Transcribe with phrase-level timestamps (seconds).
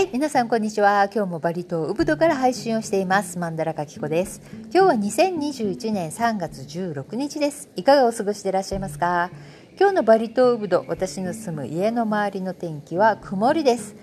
[0.00, 1.10] はい皆さんこんにちは。
[1.14, 3.38] 今日もバリ島ウブドから配信をしています。
[3.38, 4.40] マンダラカキコです。
[4.72, 7.68] 今日は2021年3月16日です。
[7.76, 9.30] いかがお過ごしでいらっしゃいますか？
[9.78, 13.94] 今日のバリ島ウブド私の住む家の周りの天気は曇りです。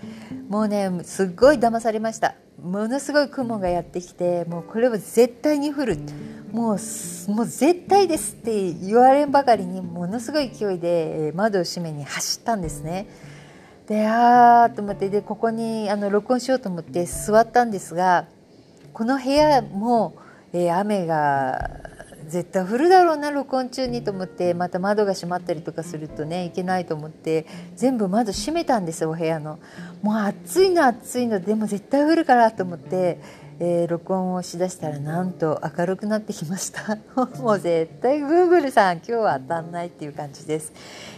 [0.48, 2.36] もうねすっごい騙されました。
[2.62, 5.98] ものすごい雲がやってきてもうこれは絶対に降る。
[6.52, 13.08] もうもう絶対ですって言われんばかりにものすごい勢いで窓を閉めに走ったんですね。
[13.88, 18.26] であーと思ってでここにあの録音しようと思って座ったんですが
[18.92, 20.18] この部屋も、
[20.52, 21.88] えー、雨が
[22.28, 27.46] 絶対降るだろうな録音中にと思ってまた窓が閉まったりとかするとねいけないと思って
[27.76, 29.60] 全部窓閉めたんですお部屋の。
[30.02, 31.40] もう暑いの暑いの。
[31.40, 33.22] でも絶対降るからと思って
[33.60, 36.98] えー、録音をしだしたらなんと明るくなってきました。
[37.42, 40.74] もう絶対 Google さん今日は当たんないっていう感じです、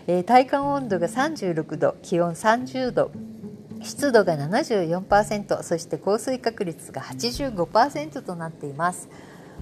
[0.08, 3.12] えー、体感温度が36度気温30度
[3.82, 9.10] 湿度が74%そして降水確率が85%となっています。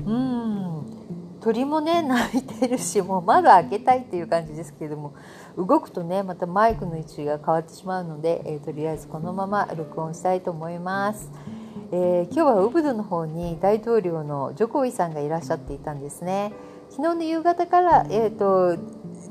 [0.06, 1.08] うん
[1.42, 5.14] 鳥もね鳴いてるしもう窓開けたいっていう感じですけれども
[5.56, 11.32] 動くとねまたマイクの位置が変わってしまうので、えー、とりあえずこのまま録音したいと思います。
[11.92, 16.52] えー、今日はウブドの方に大統領のジョコビさんがいらっしゃっていたんですね。
[16.90, 18.78] 昨日の夕方から、えーと、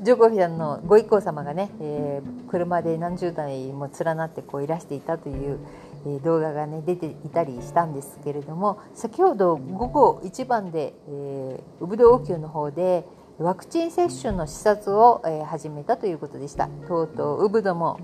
[0.03, 5.59] ジョコビさんのご一行様がね、えー、車で何十台も連なってこういらしていたという、
[6.07, 13.05] え、動画がね出ていたりしたんですけれども先ほど午後一番で、えー、ウブド王宮の方で
[13.39, 17.99] ワクチン接種の視察を、え、始めたということでしたとうとうウブドも、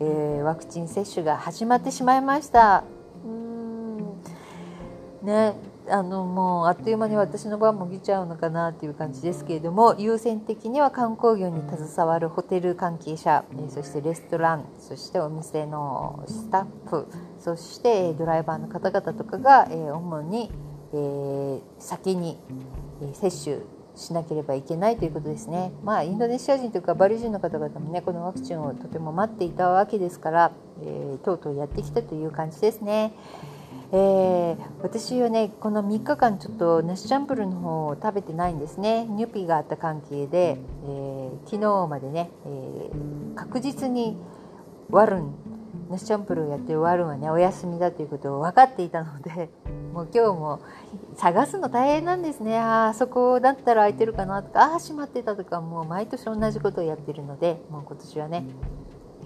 [0.00, 2.84] えー、ワクチン接種が始まってしまいました
[5.28, 5.54] ね
[5.90, 17.06] あのもうあっという間に私の番も来ちゃうのかなっていう感じですけれども優先的には観光業に携わるホテル関係者そしてレストランそしてお店のスタッフ
[17.38, 20.50] そしてドライバーの方々とかが主に
[21.78, 22.38] 先に
[23.14, 23.58] 接種
[23.98, 25.72] しなければいけないということですね。
[25.82, 30.52] まあ、インドネシア人というかバリ人の方々もねこのワクチンをとても待っていたわけですから、
[30.82, 33.12] えー、とうとうやってきたという感じですね。
[33.90, 39.06] えー、私はねこの3日間ちょっとナシチャンプルの方を食べてないんですね。
[39.06, 44.18] ニュピーがあった関係で、えー、昨日までね、えー、確実に
[44.90, 45.34] ワルン
[45.88, 49.48] ナシチャンプルをやってるワルンはねお休みだということを分かっていたので
[49.94, 50.60] もう今日も
[51.16, 52.58] 探すの大変なんですね。
[52.58, 58.44] あそこだったら空いてるかなとかああ閉まってたとかもう毎年同じことをやってるのでもう今年はね、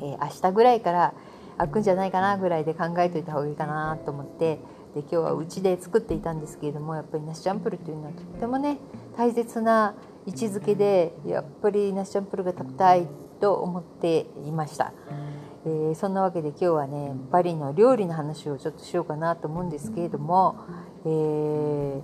[0.01, 1.15] えー、明日ぐらいから
[1.59, 4.59] 開くんじゃないかなぐらいで考えといた方がいいかなと思って
[4.95, 8.79] で今日はうちで作っていたんですけれどもやっぱりナシチャンプルというのはとってもね
[9.17, 9.95] 大切な
[10.27, 13.07] 位置づけでやっぱりナシチャンプルが食べたい
[13.41, 14.93] と思っていました。
[15.65, 20.57] えー、そんなわけで今日はねバリの料理の話をちょっとしようかなと思うんですけれども、
[21.05, 22.03] えー、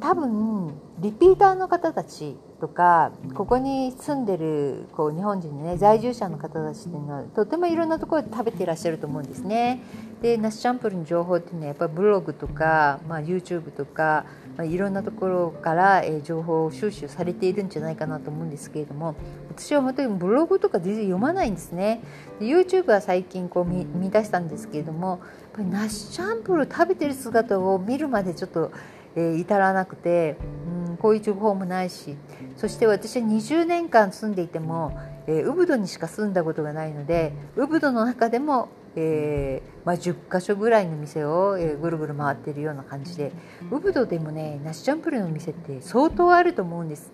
[0.00, 9.80] 多分リピーターの方たちとかここに住んでるこう日本人の、ね、在住者の方たちっていうのはとてもいろんなところで食べていらっしゃると思うんですね。
[10.22, 19.16] でナスチャンプルの情報っていうのはやっぱりブログとか、まあ、YouTube とか、まあ、いろんなところから、え情報を収集されているんじゃないかなと思うんですけれども
[19.50, 22.00] 私は本当にブログとか全然読まないんですね。
[22.38, 25.18] で YouTube は最近こう見見出したんですけれどもやっ
[25.54, 28.70] ぱりナスチャンプル食べてる姿を見るまでちょっと、
[29.16, 30.36] えー、至らなくて。
[30.76, 32.16] うんこういう情報もないし
[32.56, 34.96] そして私は20年間住んでいても、
[35.26, 43.32] えー、ウブドにしか住んだことがないのでウブドの中でも、えー、まあ、10か所ぐらいの店を、えー、ぐるぐる回っているような感じで
[43.72, 47.10] ウブドでもねナシチャンプルの店って相当あると思うんです。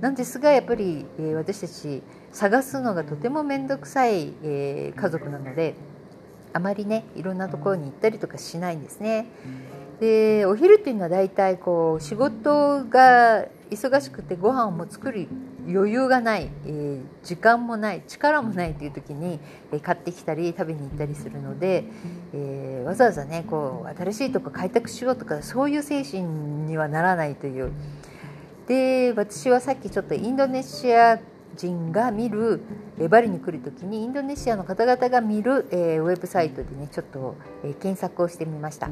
[0.00, 5.74] なんですがやっぱり、えー、私たち探すのがとても面倒くさい、え家族なので
[6.52, 9.26] あまりねいろんなところに行ったりとかしないんですね。
[10.00, 15.28] でお昼っていうのは大体こう仕事が忙しくてご飯をも作る
[15.68, 19.38] 余裕がない、えー、時間もない力もないという時に、
[19.72, 21.84] えー、買ってきたり食べに行ったりするので、
[22.32, 27.70] えー、わざわざねこう新しいとこ開拓しようとかそういう精神にはならないという。
[28.66, 31.18] で私はさっきちょっとインドネシア
[31.56, 32.60] 人が見る、
[32.98, 38.88] えバリに来る時にインドネシアの方々が見る、えウェブサイトでねちょっと、え検索をしてみました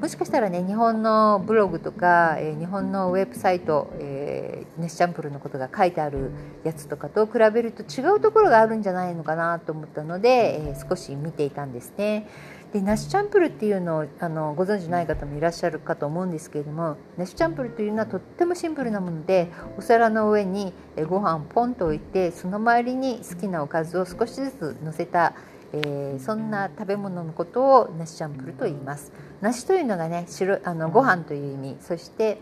[0.00, 6.30] もしかしたらね日本のブログとか、え日本のウェブサイト、えネスチャンプルのことが書いてある
[6.64, 12.28] やつとかと比べると違うところがあるんじゃないのかなと思ったので、え少し見ていたんですね。
[12.72, 20.74] でナシチャンプルっていうのをあのご存じない方もいらっしゃるかと思うんですけれどもナシチャンプルというのはとってもシンプルなものでお皿の上に
[21.08, 25.34] ご飯をポンと置いてその周りに好きなおかずを少しずつ乗せた
[25.72, 29.12] えー、そんな食べ物のことを梨チャンプルと言います。
[29.40, 31.76] 梨というのがね白あのご飯という意味。
[31.80, 32.38] そして、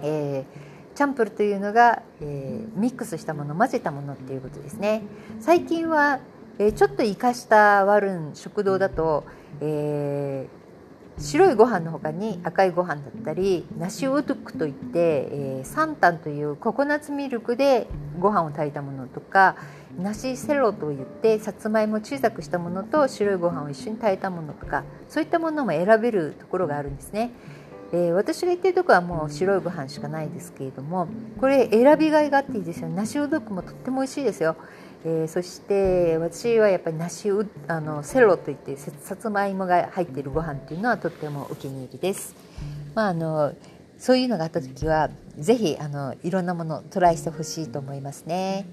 [0.00, 5.02] えー、チャンプルというのが、えー、ミックスしたもの混ぜたものっていうことですね。
[5.40, 6.20] 最近は、
[6.58, 9.24] えちょっと生かしたワルン食堂だと、
[9.60, 10.46] え
[11.18, 17.86] 白いご飯の他に赤いご飯だったりナシウドゥクといって、えー、サンタンというココナッツミルクで
[18.18, 19.56] ご飯を炊いたものとか
[19.98, 27.30] ナシセロといってさつまいも小さくしたものと白いご飯を一緒に炊いたものとかそういったものも選べるところがあるんですね。
[27.92, 31.06] えー、私が言ってるとこはもう白いご飯しかないですけれども
[31.40, 34.56] これ選びがいがあっていいですよナシウドゥクもとっても美味しいですよ。
[35.08, 42.34] えー、そして私はやっぱり梨うあのセロといってさつまいもが入っているご飯っていうのはとってもお気に入りです。
[42.92, 43.54] まあ、あの
[43.98, 48.66] そういうのがあった時はぜひあのいろんなものトライしてほしいと思いますね。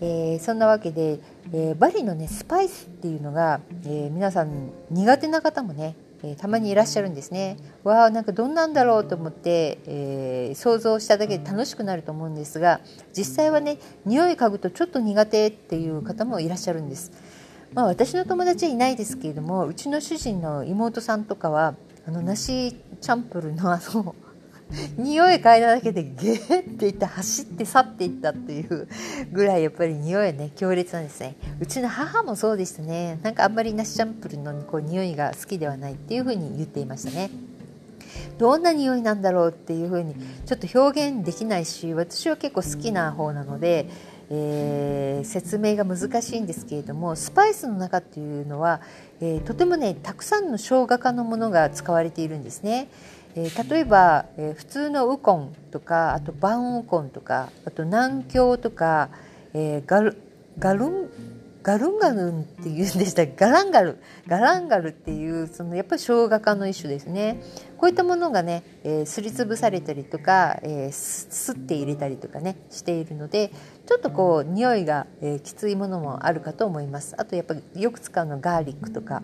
[0.00, 1.20] えー、そんなわけで、
[1.52, 7.56] えー、バリのねスパイスっていうのが、え、皆さん苦手な方もねえー、たまにいらっしゃるんですね。
[7.84, 12.80] わあなんかどんなんだろうと思って、えー、想像しただけで楽しくなると思うんですが
[13.16, 17.12] 実際はね匂い嗅ぐとちょっと苦手っていう方もいらっしゃるんです。
[17.74, 21.74] まあ、私の友達はいないですけれどもうちの主人の妹さんとかは
[22.06, 24.14] あの梨チャンプルのあの
[24.96, 28.88] 匂い嗅いだだけでゲーっていって走って去っていったっていう
[29.32, 31.36] ぐらいやっぱり匂いね強烈なんですね。
[31.60, 33.18] うちの母もそうでしたね。
[33.22, 37.30] なんかあんまりナシャンプルのこう匂いが好きではないっていうふうに言っていましたね。
[38.38, 40.14] どんな匂いなんだろうっていうふうに
[40.46, 43.88] ちょっと表現できないし私は結構好きな方なので、
[44.30, 48.80] えー、説明が難しいんですけれどもスパイスの中っていうのは、
[49.20, 52.88] えー、とてもねたくさんの生姜科のものが使われているんですね。
[53.34, 59.10] えー、例えば、えー、普通のウコンとかあとバンウコンとかあと南京とか、
[59.54, 60.16] えー、ガル
[60.58, 61.10] ガルン
[61.68, 67.42] ガルンガルンっていうんでしたガランガルガランガルっていうそのやっぱり生姜科の一種ですね。
[67.76, 73.52] こういったものがね、えー、すりつぶされたりとか、えー、すって入れたりとかねしているので
[73.84, 77.14] ちょっとこう匂いが、えー、きついものもあるかと思います。
[77.18, 79.22] あとやっぱりよく使うのガーリックとか。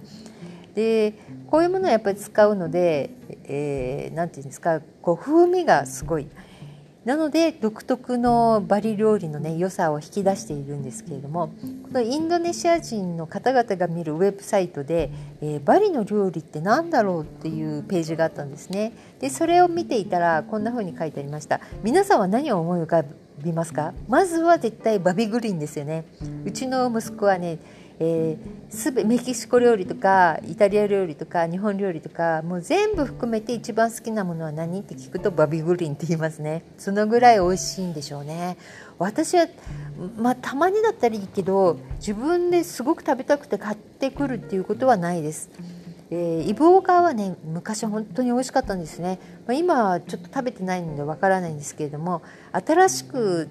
[0.74, 1.14] で
[1.50, 6.28] こういうものをやっぱり使うので何、えー、て言うんですかこう風味がすごい。
[7.04, 11.54] なので独特のバリ料理のね良さを引き出しているんですけれどもこ
[11.92, 15.10] のインドネシア人の方々が見るウェブサイトで、
[15.42, 18.92] えー、バリの料理って何だろうっていうページがあったんですね。
[19.20, 21.60] でそれを見ていたらこんな風に書いてありました。
[21.82, 23.04] 皆さんは何を思い浮か
[23.38, 23.92] びますか？
[24.08, 26.04] まずは絶対バビグリーンですよね。
[26.44, 27.58] うちの息子はね
[28.00, 36.64] えー、すべメキシコ料理とかイタリア料理とか日本料理とかもう全部含めて一番好きなものは何って聞くとバビグリンって言いますね。
[36.76, 38.56] そのぐらい美味しいんでしょうね。
[38.98, 39.46] 私は
[40.18, 45.50] まあたまにだったらいいけど自分ですごく食べたくて買ってくるっていうことはないです。
[46.10, 53.48] えー、イブオカーはね昔本当に美味しかったんですね、まあ、今はちょっと食べてないのでわからないんですけれども新しく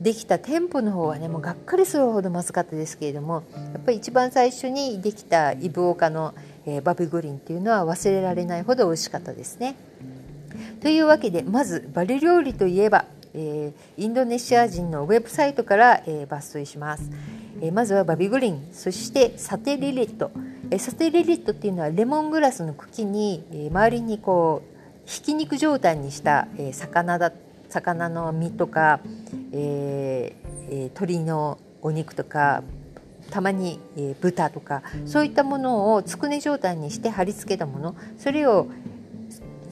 [0.00, 6.34] できた店舗の方はねもうがっかりするほどまずかったですけれどもやっぱり一番最初にできたイブオカの、
[6.66, 9.76] えー、バビグリンっていうのは忘れられないほど美味しかったですね。
[10.80, 17.10] というわけでまずバリ料理といえば、えー、インドネシア人のウェブサイトから、えー、抜粋します、
[17.60, 20.30] えー、まずはバビグリンそしてサテリリット、
[20.70, 24.76] えー、サテリリットっていうのはレモングラスの茎に、えー、周りにこう
[25.06, 27.32] ひき肉状態にした、えー、魚だ
[27.76, 29.00] 魚の身とか、
[29.52, 32.62] えー、鶏のお肉とか
[33.30, 38.68] たまに、えー、豚とかそういったものをつくね状態にして貼り付けたものそれを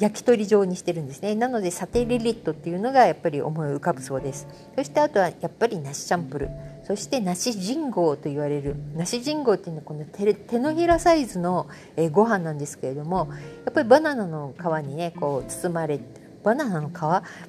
[0.00, 1.36] 焼き鳥状にしてるんですね。
[1.36, 4.48] なのでサテリリットっていうのがやっぱり思い浮かぶそうです。
[4.76, 6.48] そしてあとはやっぱり梨チャンプル。
[6.82, 8.74] そして梨人号と言われる。
[8.96, 13.28] 梨人号っていうのはこの手のひらサイズの、え、ご飯なんですけれども
[13.64, 16.92] やっぱりバナナの皮にねこう包まれてバナナの皮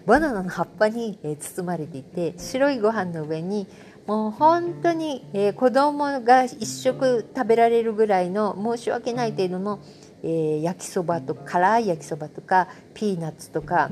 [0.08, 3.68] バナナの葉っぱに、え包まれていて白いご飯の上に
[4.08, 9.80] もう本当に、えー、子供が一食食べられるぐらいの申し訳ない程度の、
[10.24, 13.90] えー、焼きそばと辛い焼きそばとかピーナッツとか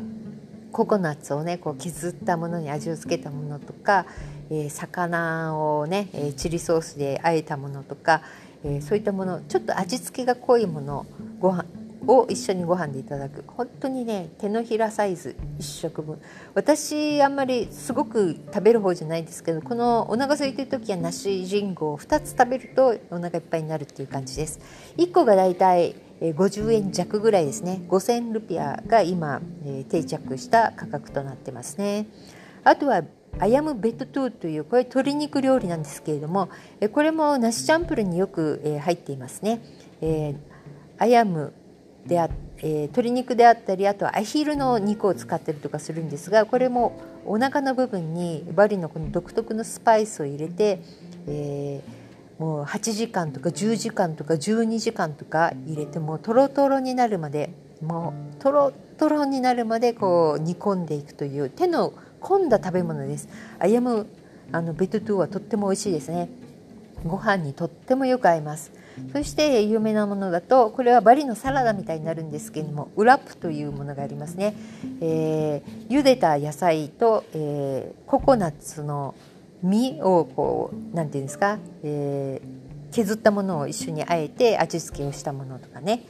[0.72, 4.06] ココナッツをねこう削ったものに味をつけたものとか、
[4.50, 8.22] えー、魚をね、えチリソースで和えたものとか、
[8.64, 11.06] えそういったものちょっと味付けが濃いもの
[11.40, 11.66] ご飯
[12.08, 13.44] を一緒にご飯でいただく。
[13.48, 16.20] 本当にね手のひらサイズ1食分。
[16.54, 24.60] 私あんまりすごく食べる方じゃないですけどこのお腹空いてる時は梨人号を2つ食べるとお腹いっぱいになるっていう感じです。
[24.98, 27.82] 1個がだいたい50円弱ぐらいですね。
[27.90, 29.42] 5000ルピアが今
[29.90, 32.08] 定着した価格となってますね。
[32.64, 33.04] あとは
[33.40, 36.50] アヤムベッドトゥーというこれ鶏肉料理なんですけれども
[36.94, 39.60] これも梨チャンプルによく入っていますね。
[40.02, 40.36] えー、
[41.00, 41.54] アヤム
[42.08, 50.82] であ、えー、鶏肉であったりあとはアヒルの肉を使ったりとかするんですがこれもお腹の部分にバリのこの独特のスパイスを入れて、
[51.28, 63.28] えー、もう8時間とか10時間とか12時間とか入れてもトロトロになるまでもうトロトロになるまでこう煮込んでいくという手の込んだ食べ物です。
[63.60, 64.08] アヤム
[64.52, 66.30] あのベトトゥはとっても美味しいですね。
[67.06, 68.72] ご飯にとってもよく合います。
[69.12, 74.56] そして有名なものだとこれはバリのサラダみたいになるんですけれどもウラップというものがありますね、
[75.02, 79.16] えー、茹でた野菜と、えー、ココナッツの
[79.62, 86.04] 実をこう何て言うんですか、えー、削ったものを一緒にあえて味付けをしたものとかね、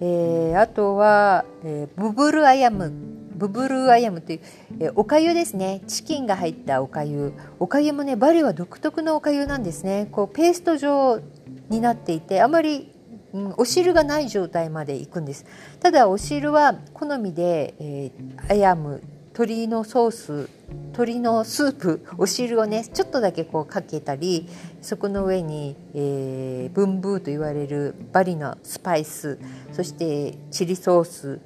[0.00, 2.92] えー、あとは、えー、ブブルアヤム。
[3.36, 4.40] ブブルアヤムという、
[4.80, 5.82] えー、おかゆですね。
[5.86, 7.34] チキンが入ったおかゆ。
[7.58, 10.08] おかゆもねバリは独特のおかゆなんですね。
[10.10, 11.20] こうペースト状
[11.68, 12.92] になっていてあまり、
[13.32, 15.44] うん、お汁がない状態までいくんです。
[15.80, 19.02] ただお汁は好みで、えー、アヤム
[19.36, 20.48] 鶏のソース
[20.92, 24.48] 鶏のスープお汁をねちょっとだけこうかけたり
[24.80, 29.38] そこの上に、えー、ブンブーと言われるバリのスパイス
[29.72, 31.40] そしてチリソース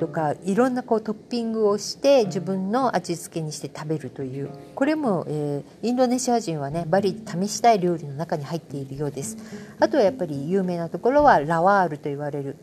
[0.00, 4.48] とかいろんなこうトッピングをして自分の味付けにして食べるという。
[4.74, 9.36] これも、えー、インドネシア人はねバリ試したい料理の中に入っているようです。
[9.80, 12.56] あとはやっぱり有名なところはラワールと言われる。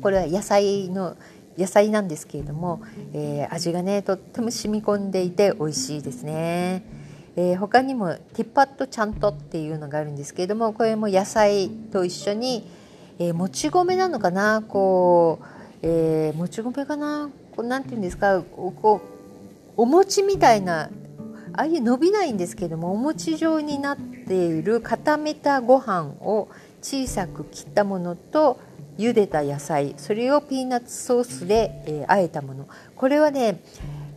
[0.00, 1.16] これは野菜の
[1.58, 2.82] 野菜なんですけれども、
[3.12, 6.84] えー、味がねとっても染み込んでいて美味しいですね、
[7.36, 12.68] えー、他にもティッパットちゃんとっていうのがあるんですけれどもこれも野菜と一緒に、
[13.18, 19.00] えー、もち米なのかなこうえー、もち米かなこうなんていうんですかこ
[19.76, 20.90] うお餅みたいな
[21.52, 26.48] ああいう伸びないんですけどもお餅状になっている固めたご飯を
[26.82, 28.58] 小さく切ったものと
[28.98, 32.68] 茹でた野菜それをピーナッツソースで、えー、和えたもの。
[32.94, 33.60] これはね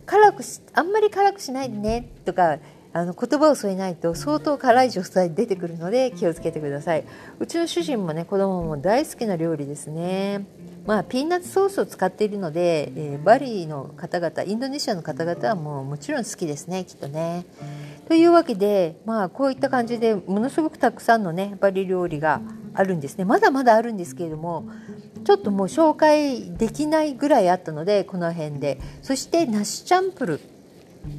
[0.06, 2.58] 辛くしあんまり辛くしないでねとか
[2.92, 7.04] あの言葉を添えないと相当辛い状態出てくるので気をつけてください。
[7.38, 10.44] うちの主人もね子供も大好きな料理ですね。
[10.86, 17.44] まあ、ピーナッツソースを使っているので、えー、バリの方々インドネシアの方々はもうもちろん好きですねきっとね。
[18.08, 22.40] というわけで、まあ、こういった感じでものすごくたくさんのねバリ料理が
[22.74, 23.24] あるんですね。
[23.24, 24.68] まだまだあるんですけれども
[25.24, 28.78] ちょっともう紹介できないぐらいあったのでこの辺で。
[29.02, 30.40] そしてナシチャンプル、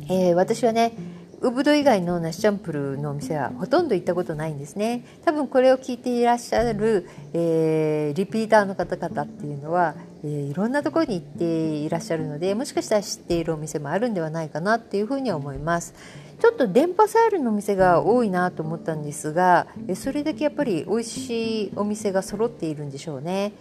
[0.10, 0.94] えー、私はね
[1.42, 5.04] ウブド以外のナシチャンプルのお店はほとんど行ったことないんですね。
[5.26, 15.96] 多分これを聞いていらっしゃる、えー、リピーターの方々っていうのは、えー、いろんなところに行っていらっしゃるのでもしかしたら知っているお店もあるんではないかなっていうふうに思います。
[16.42, 23.54] ちょっと電波サールのお店が多いなと思ったんですがそれだけやっぱり美味しいお店が揃っているんでしょうね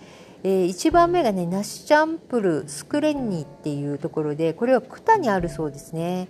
[0.42, 6.28] えー、1番目がねナシチャンプルスクレンニっていうところでこれはクタにあるそうですね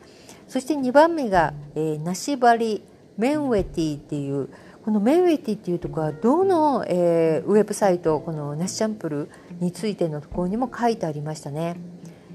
[0.49, 2.83] そして2番目が、えー、ナシバリ
[3.17, 4.49] メンウェティっていう
[4.85, 9.31] このメンウェティっていうところはどの、えー、ウェブサイトこのナシチャンプル
[9.61, 11.77] についてのところにも書いてありましたね。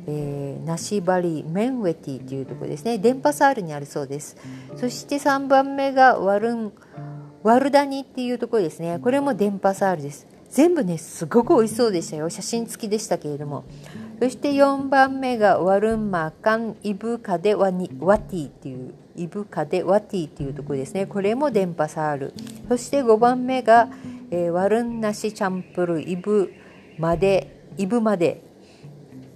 [0.08, 2.98] えー、ナシバリメンウェティっていうところですね。
[2.98, 4.38] 電波サールにあるそうです。
[4.76, 6.74] そして3番目がワルン
[7.44, 9.00] ワルダニっていうところですね。
[9.00, 10.28] これも電波サールです。
[10.50, 12.30] 全部ねすごく美味しそうでしたよ。
[12.30, 13.66] 写真付きでしたけれども。
[14.20, 21.06] そして4番目がワルンマカンイブカデワニワティっていうイブカデワティっていうところですね。
[21.06, 22.34] これも電波サール。
[22.70, 23.90] そして5番目が、
[24.32, 26.54] えー、ワルンナシチャンプルイブ
[26.98, 28.42] までイブまで、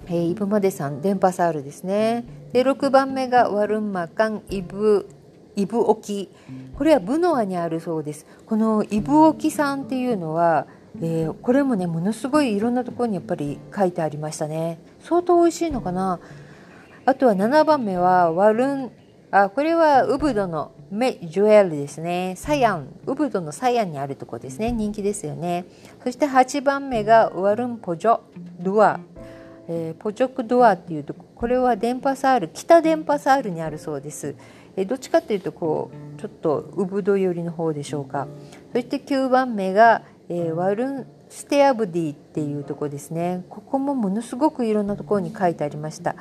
[0.09, 2.25] えー、イブまでさん電波サールですね。
[2.51, 5.07] で6番目がワルンマカンイブ
[5.55, 6.29] イブオキ。
[6.77, 8.25] これはブノアにあるそうです。
[8.45, 14.79] このイブオキさんっていうのはえー、これもねものすごいいろんなところにやっぱり書いてありましたね。
[15.01, 16.19] 相当美味しいのかな。
[17.05, 18.91] あとは7番目はワルン
[19.31, 22.33] あこれはウブドのメジュエルですね。
[22.35, 22.87] サヤン。
[23.05, 24.71] ウブドのサヤンにあるとこですね。
[24.71, 25.65] 人気ですよね。
[26.03, 28.19] そして8番目がワルンポジョ
[28.59, 28.99] ドゥア、
[29.69, 34.35] えー、ポジョクドアっていうとこれは電波サール北電波サールにあるそうです、
[34.75, 38.27] えー、どっちかっていうとこうちょっとウブド寄りの方でしょうか。
[38.73, 43.43] そして9番目がえー、ワルンステアブディっていうとこですね。
[43.49, 46.15] ここもものすごくいろんなところに書いてありました、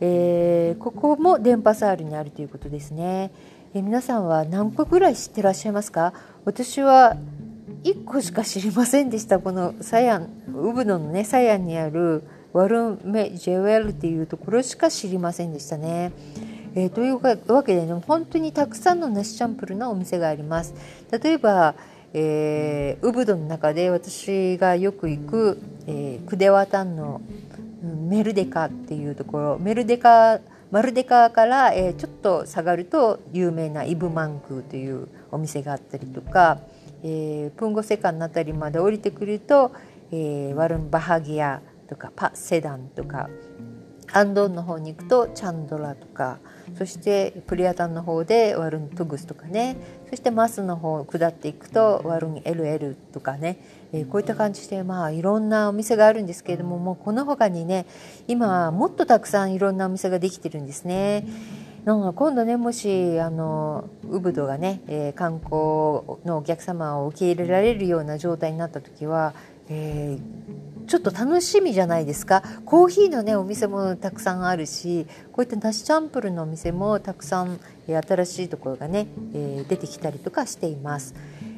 [0.00, 3.32] えー、ここも電波サールにあるということですね、
[3.72, 6.12] えー、皆さんは何個ぐらい知ってらっしゃいますか？
[6.44, 7.16] 私は
[7.82, 9.38] 1個しか知りませんでした。
[9.38, 12.24] このサヤンウブドのねサヤンにある
[12.56, 16.10] ワルメジェウェルっていうところしか知りませんでしたね。
[16.74, 17.20] えー、という
[17.52, 20.72] わけでね本当にたくさんの梨チャンプルのお店があります。
[21.10, 21.74] 例えば、
[22.14, 27.20] えー、ウブドの中で私がよく行く、えー、クデワタンの
[28.08, 29.58] メルデカっていうところ。
[29.58, 36.58] メルデカマルデカから、えー、ちょっと下がると有名なイブマンクーというお店があったりとか、
[37.04, 39.72] えー、プンゴセカンの辺りまで降りてくると、
[40.10, 43.28] えー、ワルンバハギアとかパセダンとか
[44.12, 46.38] アンドンの方に行くとチャンドラとか
[46.78, 49.76] そしてプリアタンの方でワルントゥグスとかね。
[50.08, 53.58] そしてマスの方下っていくとワルン LL とかね、
[53.92, 57.86] えー、こういった感じでまあいろんなお店があるんですけれどももうこの他にね
[58.28, 61.26] 今もっとたくさんいろんなお店ができてるんですね。
[61.84, 69.34] 今度ねもしあのウブドがね、えー、観光のお客様を受け入れられるような状態になった時は、
[69.68, 81.14] えーちょっと楽しみじゃないですかコーヒーのねお店もたくさんあるしこういったナシチャンプルのお店もたくさん、え新しいところがね、え出てきたりとかしています。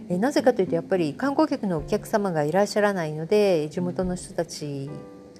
[0.08, 4.88] えなぜかというとやっぱり観光客のお客様がいらっしゃらないので地元の人たち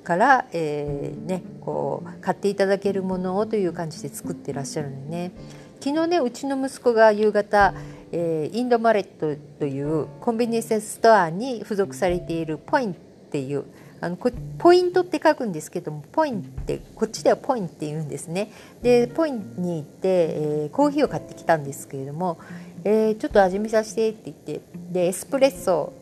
[0.04, 5.33] から、えー、ね、こう買っていただけるものをという感じで作ってらっしゃるのね
[5.80, 7.75] 昨日ねうちの息子が夕方、
[8.11, 12.97] えー、インドマレットというコンビニエンスストアに付属されているポイン
[13.28, 13.64] っていう
[14.00, 14.16] あの
[14.58, 18.50] ポイントって書くんですけどもポインってこっちではポインって言うんですね
[18.82, 22.38] でポインに行って、えー、コーヒーを買ってきたんですけれども、
[22.85, 24.61] えー、ちょっと味見させてって言って
[24.92, 25.92] でエスプレッソ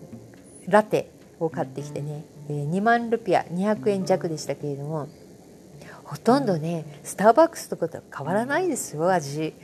[0.69, 5.09] ラテを買ってきてね、えー、2万ルピア200円弱でしたけれども
[6.05, 9.55] ほとんどねスターバックスとかと変わらないですよ味。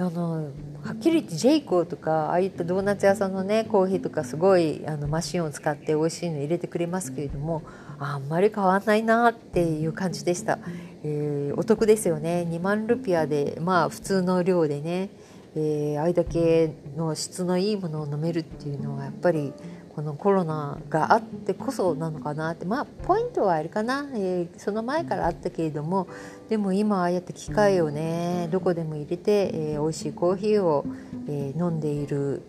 [0.00, 0.52] あの
[0.84, 7.64] はっきり言ってジェイコーとかああいったドーナツ屋さんのねコーヒーとかすごいあのマシンを使って美味しいの入れてくれますけれども
[7.98, 10.60] あんまり変わんないなっていう感じでした、
[11.02, 12.46] えー、お得ですよね。
[12.48, 15.10] 2万ルピアでまあ普通の量でね、
[15.56, 19.52] えー、あれだけの質のいいものを飲めるっていうのはやっぱり
[19.98, 22.64] このコロナがあってこそなのかなって。
[22.64, 26.06] まあポイントはあれかな、えー、その前からあったけれども。
[26.48, 30.84] でも今ああやって機械をねどこでも入れて、えー、美味しいコーヒーを、
[31.26, 32.42] えー、飲んでいる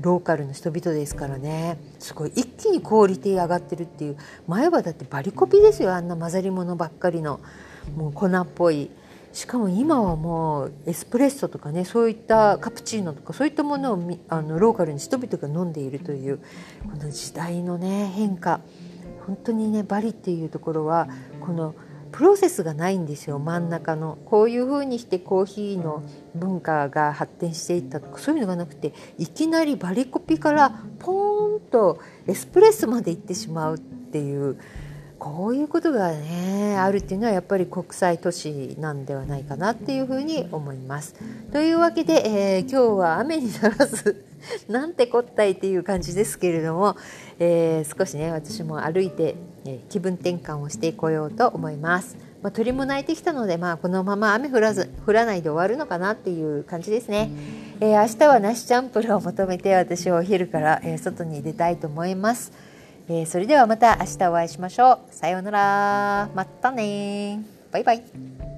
[0.00, 1.76] ローカルの人々ですからね。
[1.98, 4.16] すごい一気にクオリティ上がってるっていう。
[4.46, 5.92] 前はだってバリコピですよ。
[5.92, 7.38] あんな混ざり物ばっかりの。
[7.98, 8.88] もう粉っぽい。
[9.38, 16.38] しかも今はもうエスプレッソとかねそういったカプチーノとかそういったものをあのローカルに人々が飲んでいるという
[16.90, 18.60] この時代のね変化。
[19.28, 21.06] 本当にねバリっていうところは
[21.40, 21.76] この
[22.10, 24.18] プロセスがないんですよ真ん中の。
[24.24, 26.02] こういうふうにしてコーヒーの
[26.34, 34.58] 文化が発展していったとかそういうのがなくていきなりバリコピからポーンとエスプレッソまで行ってしまうっていう
[35.18, 41.14] こういうことがねあるっていうのはやっぱり国際都市なんではないかなっていうふうに思います。
[41.52, 44.24] というわけで、えー、今日は雨にならず
[44.68, 46.96] なんてこったいっていう感じですけれども、
[47.38, 52.16] えー、少しね私も歩いて、えー、気分転換をしてこようと思います。
[52.42, 57.30] まあ、鳥も鳴いてきたので、まあ、このまま雨降らず降らないで終わるのかなっていう感じですね。
[57.80, 62.52] えー、明日は梨チャンプルを求めて私はお昼から、えー、外に出たいと思います。
[63.10, 64.98] えー、それではまた明日お会いしましょう。
[65.10, 66.28] さようなら。
[66.34, 67.40] またね
[67.72, 68.57] バイバイ。